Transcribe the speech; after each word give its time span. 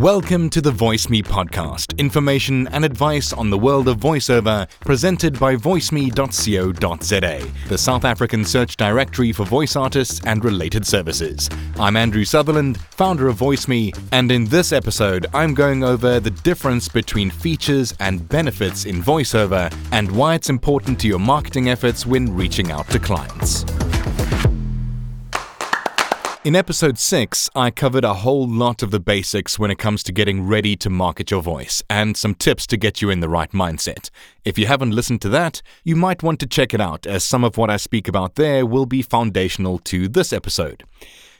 Welcome 0.00 0.48
to 0.50 0.62
the 0.62 0.70
VoiceMe 0.70 1.22
podcast, 1.22 1.98
information 1.98 2.66
and 2.68 2.86
advice 2.86 3.34
on 3.34 3.50
the 3.50 3.58
world 3.58 3.86
of 3.86 3.98
voiceover, 3.98 4.66
presented 4.80 5.38
by 5.38 5.56
voiceme.co.za, 5.56 7.52
the 7.68 7.76
South 7.76 8.06
African 8.06 8.42
search 8.42 8.78
directory 8.78 9.30
for 9.32 9.44
voice 9.44 9.76
artists 9.76 10.22
and 10.24 10.42
related 10.42 10.86
services. 10.86 11.50
I'm 11.78 11.98
Andrew 11.98 12.24
Sutherland, 12.24 12.80
founder 12.80 13.28
of 13.28 13.36
VoiceMe, 13.36 13.94
and 14.10 14.32
in 14.32 14.46
this 14.46 14.72
episode, 14.72 15.26
I'm 15.34 15.52
going 15.52 15.84
over 15.84 16.18
the 16.18 16.30
difference 16.30 16.88
between 16.88 17.28
features 17.28 17.92
and 18.00 18.26
benefits 18.26 18.86
in 18.86 19.02
voiceover 19.02 19.70
and 19.92 20.10
why 20.10 20.34
it's 20.34 20.48
important 20.48 20.98
to 21.00 21.08
your 21.08 21.18
marketing 21.18 21.68
efforts 21.68 22.06
when 22.06 22.34
reaching 22.34 22.70
out 22.70 22.88
to 22.88 22.98
clients. 22.98 23.66
In 26.42 26.56
episode 26.56 26.96
6, 26.96 27.50
I 27.54 27.70
covered 27.70 28.02
a 28.02 28.14
whole 28.14 28.48
lot 28.48 28.82
of 28.82 28.90
the 28.90 28.98
basics 28.98 29.58
when 29.58 29.70
it 29.70 29.78
comes 29.78 30.02
to 30.04 30.10
getting 30.10 30.46
ready 30.46 30.74
to 30.76 30.88
market 30.88 31.30
your 31.30 31.42
voice 31.42 31.82
and 31.90 32.16
some 32.16 32.34
tips 32.34 32.66
to 32.68 32.78
get 32.78 33.02
you 33.02 33.10
in 33.10 33.20
the 33.20 33.28
right 33.28 33.52
mindset. 33.52 34.08
If 34.42 34.58
you 34.58 34.66
haven't 34.66 34.92
listened 34.92 35.20
to 35.20 35.28
that, 35.28 35.60
you 35.84 35.96
might 35.96 36.22
want 36.22 36.40
to 36.40 36.46
check 36.46 36.72
it 36.72 36.80
out, 36.80 37.06
as 37.06 37.24
some 37.24 37.44
of 37.44 37.58
what 37.58 37.68
I 37.68 37.76
speak 37.76 38.08
about 38.08 38.36
there 38.36 38.64
will 38.64 38.86
be 38.86 39.02
foundational 39.02 39.78
to 39.80 40.08
this 40.08 40.32
episode. 40.32 40.82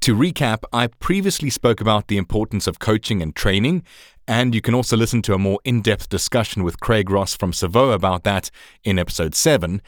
To 0.00 0.14
recap, 0.14 0.64
I 0.74 0.88
previously 0.88 1.48
spoke 1.48 1.80
about 1.80 2.08
the 2.08 2.18
importance 2.18 2.66
of 2.66 2.78
coaching 2.78 3.22
and 3.22 3.34
training, 3.34 3.84
and 4.28 4.54
you 4.54 4.60
can 4.60 4.74
also 4.74 4.98
listen 4.98 5.22
to 5.22 5.32
a 5.32 5.38
more 5.38 5.58
in 5.64 5.80
depth 5.80 6.10
discussion 6.10 6.64
with 6.64 6.80
Craig 6.80 7.08
Ross 7.08 7.34
from 7.34 7.54
Savo 7.54 7.92
about 7.92 8.24
that 8.24 8.50
in 8.84 8.98
episode 8.98 9.34
7. 9.34 9.80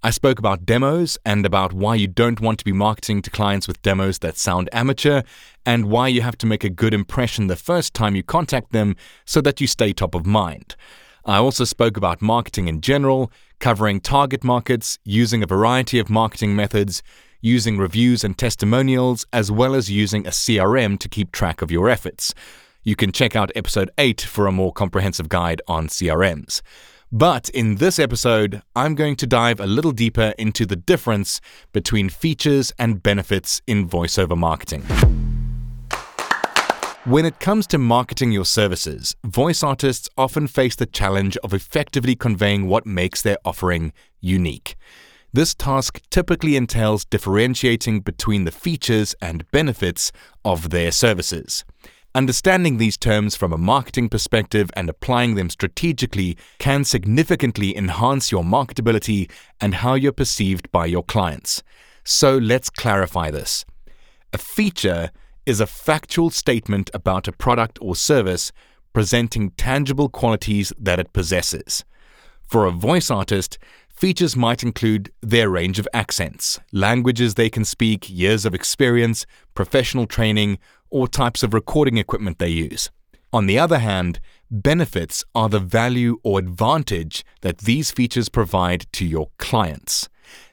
I 0.00 0.10
spoke 0.10 0.38
about 0.38 0.64
demos 0.64 1.18
and 1.24 1.44
about 1.44 1.72
why 1.72 1.96
you 1.96 2.06
don't 2.06 2.40
want 2.40 2.60
to 2.60 2.64
be 2.64 2.72
marketing 2.72 3.20
to 3.22 3.30
clients 3.30 3.66
with 3.66 3.82
demos 3.82 4.20
that 4.20 4.36
sound 4.36 4.68
amateur, 4.72 5.22
and 5.66 5.86
why 5.86 6.06
you 6.06 6.22
have 6.22 6.38
to 6.38 6.46
make 6.46 6.62
a 6.62 6.70
good 6.70 6.94
impression 6.94 7.48
the 7.48 7.56
first 7.56 7.94
time 7.94 8.14
you 8.14 8.22
contact 8.22 8.70
them 8.70 8.94
so 9.24 9.40
that 9.40 9.60
you 9.60 9.66
stay 9.66 9.92
top 9.92 10.14
of 10.14 10.24
mind. 10.24 10.76
I 11.24 11.38
also 11.38 11.64
spoke 11.64 11.96
about 11.96 12.22
marketing 12.22 12.68
in 12.68 12.80
general, 12.80 13.32
covering 13.58 14.00
target 14.00 14.44
markets, 14.44 15.00
using 15.02 15.42
a 15.42 15.46
variety 15.46 15.98
of 15.98 16.08
marketing 16.08 16.54
methods, 16.54 17.02
using 17.40 17.76
reviews 17.76 18.22
and 18.22 18.38
testimonials, 18.38 19.26
as 19.32 19.50
well 19.50 19.74
as 19.74 19.90
using 19.90 20.28
a 20.28 20.30
CRM 20.30 20.96
to 21.00 21.08
keep 21.08 21.32
track 21.32 21.60
of 21.60 21.72
your 21.72 21.90
efforts. 21.90 22.32
You 22.84 22.94
can 22.94 23.10
check 23.10 23.34
out 23.34 23.50
episode 23.56 23.90
8 23.98 24.20
for 24.20 24.46
a 24.46 24.52
more 24.52 24.72
comprehensive 24.72 25.28
guide 25.28 25.60
on 25.66 25.88
CRMs. 25.88 26.62
But 27.10 27.48
in 27.50 27.76
this 27.76 27.98
episode, 27.98 28.60
I'm 28.76 28.94
going 28.94 29.16
to 29.16 29.26
dive 29.26 29.60
a 29.60 29.66
little 29.66 29.92
deeper 29.92 30.34
into 30.38 30.66
the 30.66 30.76
difference 30.76 31.40
between 31.72 32.10
features 32.10 32.70
and 32.78 33.02
benefits 33.02 33.62
in 33.66 33.88
voiceover 33.88 34.36
marketing. 34.36 34.82
When 37.04 37.24
it 37.24 37.40
comes 37.40 37.66
to 37.68 37.78
marketing 37.78 38.32
your 38.32 38.44
services, 38.44 39.16
voice 39.24 39.62
artists 39.62 40.10
often 40.18 40.46
face 40.48 40.76
the 40.76 40.84
challenge 40.84 41.38
of 41.38 41.54
effectively 41.54 42.14
conveying 42.14 42.66
what 42.66 42.84
makes 42.84 43.22
their 43.22 43.38
offering 43.42 43.94
unique. 44.20 44.76
This 45.32 45.54
task 45.54 46.02
typically 46.10 46.56
entails 46.56 47.06
differentiating 47.06 48.00
between 48.00 48.44
the 48.44 48.50
features 48.50 49.14
and 49.22 49.50
benefits 49.50 50.12
of 50.44 50.68
their 50.68 50.92
services. 50.92 51.64
Understanding 52.18 52.78
these 52.78 52.96
terms 52.96 53.36
from 53.36 53.52
a 53.52 53.56
marketing 53.56 54.08
perspective 54.08 54.72
and 54.74 54.90
applying 54.90 55.36
them 55.36 55.48
strategically 55.48 56.36
can 56.58 56.82
significantly 56.82 57.76
enhance 57.76 58.32
your 58.32 58.42
marketability 58.42 59.30
and 59.60 59.72
how 59.72 59.94
you're 59.94 60.10
perceived 60.10 60.68
by 60.72 60.86
your 60.86 61.04
clients. 61.04 61.62
So 62.02 62.36
let's 62.36 62.70
clarify 62.70 63.30
this. 63.30 63.64
A 64.32 64.38
feature 64.38 65.12
is 65.46 65.60
a 65.60 65.66
factual 65.68 66.30
statement 66.30 66.90
about 66.92 67.28
a 67.28 67.32
product 67.32 67.78
or 67.80 67.94
service 67.94 68.50
presenting 68.92 69.52
tangible 69.52 70.08
qualities 70.08 70.72
that 70.76 70.98
it 70.98 71.12
possesses. 71.12 71.84
For 72.42 72.66
a 72.66 72.72
voice 72.72 73.12
artist, 73.12 73.58
features 73.94 74.34
might 74.34 74.64
include 74.64 75.12
their 75.22 75.48
range 75.48 75.78
of 75.78 75.86
accents, 75.94 76.58
languages 76.72 77.34
they 77.34 77.48
can 77.48 77.64
speak, 77.64 78.10
years 78.10 78.44
of 78.44 78.56
experience, 78.56 79.24
professional 79.54 80.06
training, 80.06 80.58
or 80.90 81.08
types 81.08 81.42
of 81.42 81.54
recording 81.54 81.96
equipment 81.96 82.38
they 82.38 82.48
use. 82.48 82.90
On 83.32 83.46
the 83.46 83.58
other 83.58 83.78
hand, 83.78 84.20
benefits 84.50 85.24
are 85.34 85.48
the 85.48 85.60
value 85.60 86.18
or 86.22 86.38
advantage 86.38 87.24
that 87.42 87.58
these 87.58 87.90
features 87.90 88.28
provide 88.28 88.86
to 88.92 89.04
your 89.04 89.28
clients. 89.38 90.08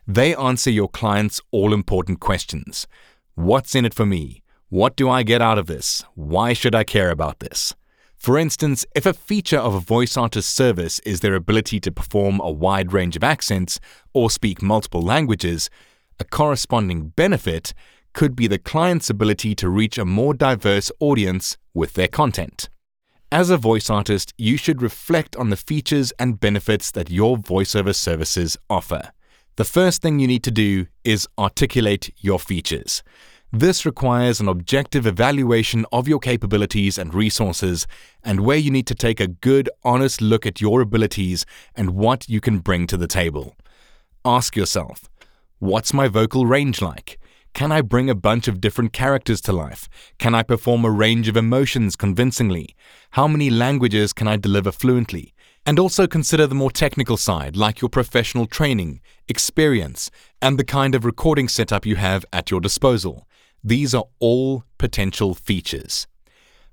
They 0.07 0.35
answer 0.35 0.69
your 0.69 0.90
clients' 0.90 1.41
all 1.51 1.73
important 1.73 2.19
questions 2.19 2.88
What's 3.35 3.75
in 3.75 3.84
it 3.84 3.94
for 3.94 4.06
me? 4.06 4.44
What 4.69 4.96
do 4.96 5.09
I 5.09 5.23
get 5.23 5.41
out 5.41 5.57
of 5.57 5.68
this? 5.68 6.06
Why 6.16 6.53
should 6.53 6.73
I 6.73 6.85
care 6.85 7.09
about 7.12 7.40
this? 7.40 7.73
For 8.17 8.38
instance, 8.38 8.85
if 8.96 9.06
a 9.06 9.13
feature 9.13 9.59
of 9.59 9.75
a 9.75 9.79
voice 9.79 10.16
artist's 10.16 10.53
service 10.53 11.00
is 11.00 11.19
their 11.19 11.35
ability 11.35 11.79
to 11.81 11.91
perform 11.91 12.40
a 12.40 12.50
wide 12.50 12.94
range 12.94 13.16
of 13.16 13.23
accents 13.23 13.79
or 14.13 14.31
speak 14.31 14.62
multiple 14.62 15.02
languages, 15.02 15.69
a 16.17 16.23
corresponding 16.23 17.09
benefit 17.09 17.73
could 18.16 18.34
be 18.36 18.48
the 18.48 18.58
client's 18.58 19.09
ability 19.09 19.53
to 19.53 19.70
reach 19.70 19.98
a 19.98 20.06
more 20.06 20.34
diverse 20.34 20.90
audience 21.02 21.58
with 21.74 21.94
their 21.94 22.08
content. 22.08 22.70
As 23.30 23.50
a 23.50 23.58
voice 23.58 23.90
artist, 23.90 24.34
you 24.38 24.56
should 24.56 24.81
reflect 24.81 25.36
on 25.36 25.50
the 25.50 25.58
features 25.58 26.14
and 26.18 26.40
benefits 26.40 26.92
that 26.92 27.12
your 27.12 27.36
voiceover 27.36 27.94
services 27.94 28.56
offer. 28.70 29.12
The 29.58 29.66
first 29.66 30.02
thing 30.02 30.20
you 30.20 30.28
need 30.28 30.44
to 30.46 30.52
do 30.52 30.88
is 31.03 31.28
articulate 31.38 32.14
your 32.18 32.40
features. 32.40 33.03
This 33.52 33.86
requires 33.86 34.40
an 34.40 34.47
objective 34.47 35.06
evaluation 35.06 35.86
of 35.92 36.08
your 36.08 36.20
capabilities 36.20 36.97
and 36.97 37.14
resources, 37.14 37.86
and 38.24 38.40
where 38.46 38.58
you 38.58 38.72
need 38.72 38.88
to 38.88 38.96
take 38.96 39.20
a 39.20 39.28
good, 39.28 39.70
honest 39.84 40.22
look 40.22 40.46
at 40.46 40.62
your 40.62 40.80
abilities 40.80 41.46
and 41.76 41.92
what 41.92 42.30
you 42.30 42.40
can 42.40 42.59
bring 42.59 42.88
to 42.88 42.97
the 42.97 43.08
table. 43.08 43.56
Ask 44.24 44.56
yourself 44.56 45.09
What's 45.59 45.94
my 45.94 46.08
vocal 46.08 46.46
range 46.46 46.82
like? 46.82 47.18
Can 47.56 47.72
I 47.72 47.80
bring 47.80 48.10
a 48.10 48.16
bunch 48.16 48.50
of 48.50 48.60
different 48.60 48.92
characters 48.92 49.40
to 49.44 49.54
life? 49.54 49.88
Can 50.20 50.36
I 50.36 50.44
perform 50.44 50.84
a 50.84 50.92
range 50.92 51.30
of 51.30 51.38
emotions 51.38 51.96
convincingly? 51.96 52.76
How 53.12 53.30
many 53.30 53.50
languages 53.50 54.12
can 54.12 54.28
I 54.28 54.36
deliver 54.36 54.74
fluently? 54.74 55.34
And 55.66 55.80
also 55.80 56.06
consider 56.06 56.48
the 56.48 56.54
more 56.54 56.70
technical 56.70 57.16
side, 57.16 57.56
like 57.56 57.80
your 57.80 57.88
professional 57.88 58.46
training, 58.46 59.00
experience, 59.30 60.12
and 60.42 60.60
the 60.60 60.66
kind 60.66 60.96
of 60.96 61.06
recording 61.06 61.48
setup 61.48 61.86
you 61.86 61.96
have 61.96 62.26
at 62.34 62.52
your 62.52 62.60
disposal. 62.60 63.26
These 63.64 63.96
are 63.96 64.04
all 64.20 64.66
potential 64.78 65.34
features. 65.34 66.08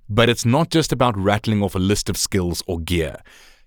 But 0.09 0.29
it's 0.29 0.45
not 0.45 0.71
just 0.71 0.91
about 0.91 1.17
rattling 1.17 1.63
off 1.63 1.77
a 1.77 1.79
list 1.79 2.11
of 2.11 2.17
skills 2.17 2.61
or 2.67 2.81
gear. 2.81 3.19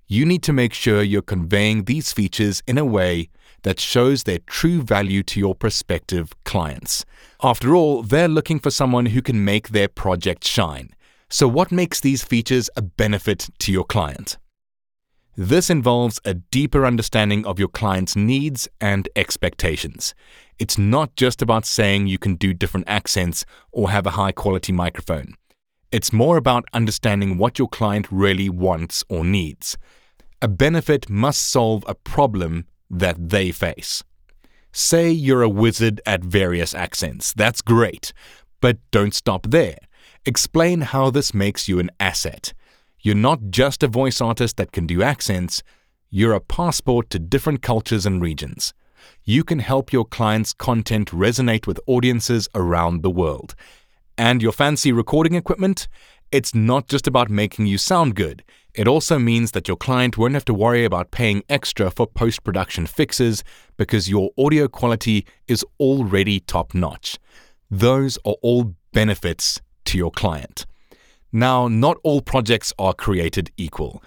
You 0.05 0.25
need 0.25 0.43
to 0.43 0.51
make 0.51 0.73
sure 0.73 1.01
you're 1.01 1.21
conveying 1.21 1.85
these 1.85 2.11
features 2.11 2.61
in 2.67 2.77
a 2.77 2.83
way 2.83 3.29
that 3.65 3.79
shows 3.79 4.23
their 4.23 4.37
true 4.45 4.79
value 4.83 5.23
to 5.23 5.39
your 5.39 5.55
prospective 5.55 6.31
clients. 6.43 7.03
After 7.41 7.75
all, 7.75 8.03
they're 8.03 8.27
looking 8.27 8.59
for 8.59 8.69
someone 8.69 9.07
who 9.07 9.23
can 9.23 9.43
make 9.43 9.69
their 9.69 9.87
project 9.87 10.45
shine. 10.45 10.91
So, 11.29 11.47
what 11.47 11.71
makes 11.71 11.99
these 11.99 12.23
features 12.23 12.69
a 12.77 12.83
benefit 12.83 13.49
to 13.57 13.71
your 13.71 13.83
client? 13.83 14.37
This 15.35 15.71
involves 15.71 16.19
a 16.23 16.35
deeper 16.35 16.85
understanding 16.85 17.43
of 17.47 17.57
your 17.57 17.67
client's 17.67 18.15
needs 18.15 18.67
and 18.79 19.09
expectations. 19.15 20.13
It's 20.59 20.77
not 20.77 21.15
just 21.15 21.41
about 21.41 21.65
saying 21.65 22.05
you 22.05 22.19
can 22.19 22.35
do 22.35 22.53
different 22.53 22.87
accents 22.87 23.45
or 23.71 23.89
have 23.89 24.05
a 24.05 24.11
high 24.11 24.31
quality 24.31 24.73
microphone. 24.73 25.33
It's 25.91 26.13
more 26.13 26.37
about 26.37 26.65
understanding 26.71 27.39
what 27.39 27.57
your 27.57 27.67
client 27.67 28.07
really 28.11 28.47
wants 28.47 29.03
or 29.09 29.25
needs. 29.25 29.75
A 30.39 30.47
benefit 30.47 31.09
must 31.09 31.49
solve 31.49 31.83
a 31.87 31.95
problem 31.95 32.65
that 32.89 33.29
they 33.29 33.51
face. 33.51 34.03
Say 34.71 35.09
you're 35.09 35.41
a 35.41 35.49
wizard 35.49 36.01
at 36.05 36.23
various 36.23 36.73
accents. 36.73 37.33
That's 37.33 37.61
great. 37.61 38.11
But 38.61 38.79
don't 38.91 39.13
stop 39.13 39.47
there. 39.49 39.77
Explain 40.25 40.81
how 40.81 41.09
this 41.09 41.33
makes 41.33 41.67
you 41.67 41.79
an 41.79 41.91
asset. 41.99 42.53
You're 42.99 43.15
not 43.15 43.51
just 43.51 43.83
a 43.83 43.87
voice 43.87 44.19
artist 44.19 44.57
that 44.57 44.71
can 44.71 44.87
do 44.87 45.03
accents, 45.03 45.61
you're 46.09 46.33
a 46.33 46.39
passport 46.39 47.09
to 47.11 47.19
different 47.19 47.61
cultures 47.61 48.05
and 48.05 48.21
regions. 48.21 48.73
You 49.23 49.43
can 49.43 49.59
help 49.59 49.93
your 49.93 50.05
clients' 50.05 50.53
content 50.53 51.11
resonate 51.11 51.67
with 51.67 51.79
audiences 51.87 52.47
around 52.55 53.01
the 53.01 53.11
world. 53.11 53.53
And 54.17 54.41
your 54.41 54.51
fancy 54.51 54.91
recording 54.91 55.35
equipment? 55.35 55.87
It's 56.31 56.55
not 56.55 56.87
just 56.87 57.07
about 57.07 57.29
making 57.29 57.67
you 57.67 57.77
sound 57.77 58.15
good. 58.15 58.43
It 58.73 58.87
also 58.87 59.17
means 59.19 59.51
that 59.51 59.67
your 59.67 59.77
client 59.77 60.17
won't 60.17 60.33
have 60.33 60.45
to 60.45 60.53
worry 60.53 60.83
about 60.83 61.11
paying 61.11 61.43
extra 61.47 61.89
for 61.89 62.07
post 62.07 62.43
production 62.43 62.87
fixes 62.87 63.43
because 63.77 64.09
your 64.09 64.31
audio 64.37 64.67
quality 64.67 65.25
is 65.47 65.65
already 65.79 66.41
top 66.41 66.73
notch. 66.73 67.17
Those 67.71 68.17
are 68.25 68.35
all 68.41 68.75
benefits 68.91 69.61
to 69.85 69.97
your 69.97 70.11
client. 70.11 70.65
Now, 71.31 71.67
not 71.67 71.97
all 72.03 72.21
projects 72.21 72.73
are 72.79 72.93
created 72.93 73.51
equal. 73.57 74.03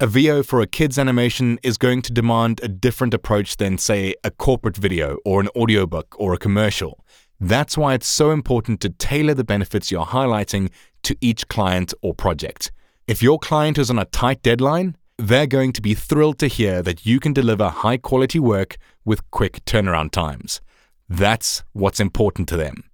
A 0.00 0.06
VO 0.06 0.42
for 0.42 0.60
a 0.60 0.66
kids 0.66 0.98
animation 0.98 1.58
is 1.62 1.76
going 1.76 2.00
to 2.02 2.12
demand 2.12 2.60
a 2.62 2.68
different 2.68 3.12
approach 3.12 3.58
than, 3.58 3.76
say, 3.76 4.14
a 4.24 4.30
corporate 4.30 4.76
video 4.76 5.18
or 5.24 5.40
an 5.40 5.48
audiobook 5.54 6.14
or 6.18 6.32
a 6.32 6.38
commercial. 6.38 7.04
That's 7.38 7.76
why 7.76 7.94
it's 7.94 8.06
so 8.06 8.30
important 8.30 8.80
to 8.80 8.90
tailor 8.90 9.34
the 9.34 9.44
benefits 9.44 9.90
you're 9.90 10.06
highlighting 10.06 10.70
to 11.02 11.16
each 11.20 11.48
client 11.48 11.94
or 12.02 12.14
project. 12.14 12.72
If 13.06 13.22
your 13.22 13.38
client 13.38 13.78
is 13.78 13.90
on 13.90 13.98
a 13.98 14.04
tight 14.04 14.42
deadline, 14.42 14.96
they're 15.18 15.46
going 15.46 15.72
to 15.72 15.82
be 15.82 15.94
thrilled 15.94 16.38
to 16.38 16.46
hear 16.46 16.82
that 16.82 17.04
you 17.04 17.20
can 17.20 17.32
deliver 17.32 17.68
high 17.68 17.98
quality 17.98 18.38
work 18.38 18.76
with 19.04 19.30
quick 19.30 19.64
turnaround 19.64 20.12
times. 20.12 20.60
That's 21.08 21.62
what's 21.72 22.00
important 22.00 22.48
to 22.50 22.56
them. 22.56 22.84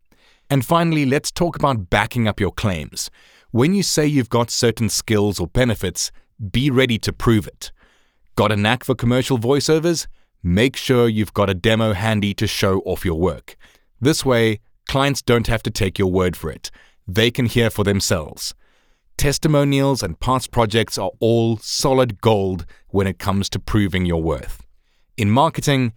And 0.48 0.64
finally, 0.64 1.04
let's 1.04 1.30
talk 1.30 1.56
about 1.56 1.90
backing 1.90 2.26
up 2.26 2.40
your 2.40 2.52
claims. 2.52 3.10
When 3.50 3.74
you 3.74 3.82
say 3.82 4.06
you've 4.06 4.30
got 4.30 4.50
certain 4.50 4.88
skills 4.88 5.38
or 5.38 5.46
benefits, 5.46 6.10
be 6.50 6.70
ready 6.70 6.98
to 6.98 7.12
prove 7.12 7.46
it. 7.46 7.72
Got 8.36 8.52
a 8.52 8.56
knack 8.56 8.84
for 8.84 8.94
commercial 8.94 9.38
voiceovers? 9.38 10.06
Make 10.42 10.76
sure 10.76 11.08
you've 11.08 11.34
got 11.34 11.50
a 11.50 11.54
demo 11.54 11.92
handy 11.92 12.34
to 12.34 12.46
show 12.46 12.80
off 12.80 13.04
your 13.04 13.18
work. 13.18 13.56
This 14.00 14.24
way, 14.24 14.60
clients 14.88 15.22
don't 15.22 15.46
have 15.46 15.62
to 15.64 15.70
take 15.70 15.98
your 15.98 16.10
word 16.10 16.36
for 16.36 16.50
it. 16.50 16.70
They 17.06 17.30
can 17.30 17.46
hear 17.46 17.70
for 17.70 17.84
themselves. 17.84 18.54
Testimonials 19.16 20.02
and 20.02 20.20
past 20.20 20.50
projects 20.50 20.98
are 20.98 21.10
all 21.20 21.56
solid 21.58 22.20
gold 22.20 22.66
when 22.88 23.06
it 23.06 23.18
comes 23.18 23.48
to 23.50 23.58
proving 23.58 24.04
your 24.04 24.22
worth. 24.22 24.62
In 25.16 25.30
marketing, 25.30 25.94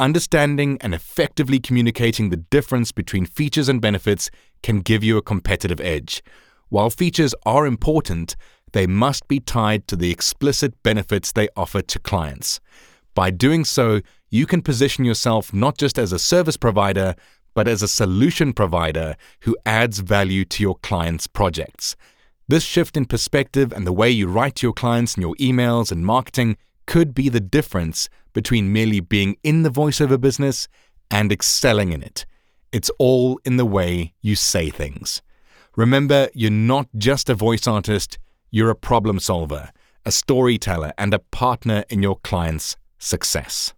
understanding 0.00 0.78
and 0.80 0.94
effectively 0.94 1.60
communicating 1.60 2.30
the 2.30 2.38
difference 2.38 2.92
between 2.92 3.26
features 3.26 3.68
and 3.68 3.80
benefits 3.80 4.30
can 4.62 4.80
give 4.80 5.04
you 5.04 5.16
a 5.16 5.22
competitive 5.22 5.80
edge. 5.80 6.22
While 6.70 6.90
features 6.90 7.34
are 7.44 7.66
important, 7.66 8.36
they 8.72 8.86
must 8.86 9.28
be 9.28 9.40
tied 9.40 9.86
to 9.88 9.96
the 9.96 10.10
explicit 10.10 10.82
benefits 10.82 11.32
they 11.32 11.48
offer 11.56 11.82
to 11.82 11.98
clients. 11.98 12.60
By 13.14 13.30
doing 13.30 13.64
so, 13.64 14.00
you 14.30 14.46
can 14.46 14.62
position 14.62 15.04
yourself 15.04 15.52
not 15.52 15.76
just 15.76 15.98
as 15.98 16.12
a 16.12 16.18
service 16.18 16.56
provider, 16.56 17.14
but 17.54 17.68
as 17.68 17.82
a 17.82 17.88
solution 17.88 18.52
provider 18.52 19.16
who 19.40 19.56
adds 19.66 19.98
value 19.98 20.44
to 20.46 20.62
your 20.62 20.76
clients' 20.76 21.26
projects. 21.26 21.96
This 22.48 22.64
shift 22.64 22.96
in 22.96 23.06
perspective 23.06 23.72
and 23.72 23.86
the 23.86 23.92
way 23.92 24.10
you 24.10 24.26
write 24.26 24.56
to 24.56 24.66
your 24.66 24.72
clients 24.72 25.16
in 25.16 25.22
your 25.22 25.36
emails 25.36 25.92
and 25.92 26.04
marketing 26.04 26.56
could 26.86 27.14
be 27.14 27.28
the 27.28 27.40
difference 27.40 28.08
between 28.32 28.72
merely 28.72 29.00
being 29.00 29.36
in 29.42 29.62
the 29.62 29.70
voiceover 29.70 30.20
business 30.20 30.68
and 31.10 31.30
excelling 31.30 31.92
in 31.92 32.02
it. 32.02 32.26
It's 32.72 32.90
all 32.98 33.38
in 33.44 33.56
the 33.56 33.66
way 33.66 34.14
you 34.22 34.34
say 34.34 34.70
things. 34.70 35.22
Remember, 35.76 36.28
you're 36.34 36.50
not 36.50 36.88
just 36.96 37.30
a 37.30 37.34
voice 37.34 37.66
artist, 37.66 38.18
you're 38.50 38.70
a 38.70 38.74
problem 38.74 39.20
solver, 39.20 39.70
a 40.04 40.12
storyteller, 40.12 40.92
and 40.98 41.14
a 41.14 41.18
partner 41.18 41.84
in 41.88 42.02
your 42.02 42.18
client's 42.22 42.76
success. 42.98 43.72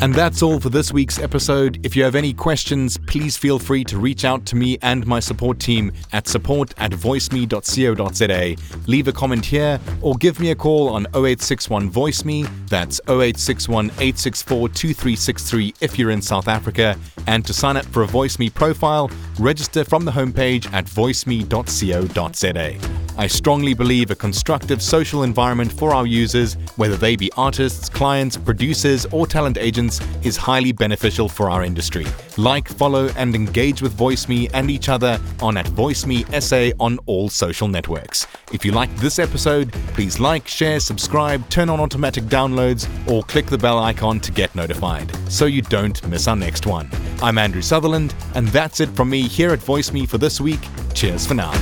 And 0.00 0.14
that's 0.14 0.42
all 0.42 0.60
for 0.60 0.68
this 0.68 0.92
week's 0.92 1.18
episode. 1.18 1.84
If 1.84 1.96
you 1.96 2.04
have 2.04 2.14
any 2.14 2.32
questions, 2.32 2.98
please 2.98 3.36
feel 3.36 3.58
free 3.58 3.84
to 3.84 3.98
reach 3.98 4.24
out 4.24 4.44
to 4.46 4.56
me 4.56 4.78
and 4.82 5.06
my 5.06 5.20
support 5.20 5.58
team 5.58 5.92
at 6.12 6.28
support 6.28 6.74
at 6.78 6.92
voiceme.co.za. 6.92 8.56
Leave 8.86 9.08
a 9.08 9.12
comment 9.12 9.44
here 9.44 9.80
or 10.02 10.14
give 10.16 10.40
me 10.40 10.50
a 10.50 10.54
call 10.54 10.88
on 10.88 11.06
0861 11.14 11.90
VoiceMe. 11.90 12.48
That's 12.68 13.00
0861 13.08 13.86
864 13.86 14.68
2363 14.68 15.74
if 15.80 15.98
you're 15.98 16.10
in 16.10 16.22
South 16.22 16.48
Africa. 16.48 16.98
And 17.26 17.44
to 17.46 17.54
sign 17.54 17.76
up 17.76 17.86
for 17.86 18.02
a 18.02 18.06
VoiceMe 18.06 18.52
profile, 18.52 19.10
register 19.38 19.84
from 19.84 20.04
the 20.04 20.12
homepage 20.12 20.70
at 20.72 20.86
voiceme.co.za. 20.86 23.03
I 23.16 23.28
strongly 23.28 23.74
believe 23.74 24.10
a 24.10 24.16
constructive 24.16 24.82
social 24.82 25.22
environment 25.22 25.72
for 25.72 25.94
our 25.94 26.04
users, 26.04 26.54
whether 26.76 26.96
they 26.96 27.14
be 27.14 27.30
artists, 27.36 27.88
clients, 27.88 28.36
producers, 28.36 29.06
or 29.12 29.24
talent 29.26 29.56
agents, 29.56 30.00
is 30.24 30.36
highly 30.36 30.72
beneficial 30.72 31.28
for 31.28 31.48
our 31.48 31.62
industry. 31.62 32.06
Like, 32.36 32.68
follow, 32.68 33.10
and 33.16 33.36
engage 33.36 33.82
with 33.82 33.96
VoiceMe 33.96 34.50
and 34.52 34.68
each 34.68 34.88
other 34.88 35.20
on 35.40 35.56
at 35.56 35.66
VoiceMe 35.66 36.42
SA 36.42 36.76
on 36.80 36.98
all 37.06 37.28
social 37.28 37.68
networks. 37.68 38.26
If 38.52 38.64
you 38.64 38.72
like 38.72 38.94
this 38.96 39.20
episode, 39.20 39.72
please 39.94 40.18
like, 40.18 40.48
share, 40.48 40.80
subscribe, 40.80 41.48
turn 41.50 41.70
on 41.70 41.78
automatic 41.78 42.24
downloads, 42.24 42.88
or 43.08 43.22
click 43.22 43.46
the 43.46 43.58
bell 43.58 43.78
icon 43.78 44.18
to 44.20 44.32
get 44.32 44.52
notified 44.56 45.12
so 45.30 45.44
you 45.44 45.62
don't 45.62 46.04
miss 46.08 46.26
our 46.26 46.36
next 46.36 46.66
one. 46.66 46.90
I'm 47.22 47.38
Andrew 47.38 47.62
Sutherland, 47.62 48.12
and 48.34 48.48
that's 48.48 48.80
it 48.80 48.88
from 48.90 49.08
me 49.08 49.28
here 49.28 49.52
at 49.52 49.60
VoiceMe 49.60 50.08
for 50.08 50.18
this 50.18 50.40
week. 50.40 50.60
Cheers 50.94 51.26
for 51.26 51.34
now. 51.34 51.52